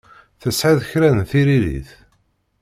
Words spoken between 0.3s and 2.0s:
Tesɛiḍ kra n tiririt?